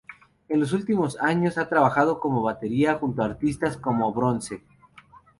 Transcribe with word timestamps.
En 0.49 0.59
los 0.59 0.73
últimos 0.73 1.15
años 1.21 1.59
ha 1.59 1.69
trabajado 1.69 2.19
como 2.19 2.41
batería 2.41 2.95
junto 2.95 3.21
a 3.21 3.25
artistas 3.25 3.77
como 3.77 4.11
Bronze. 4.11 4.63